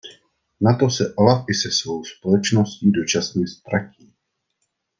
Nato 0.67 0.87
se 0.95 1.05
Olaf 1.17 1.45
i 1.49 1.53
se 1.53 1.71
svou 1.71 2.03
společností 2.03 2.91
dočasně 2.91 3.47
ztratí. 3.47 4.13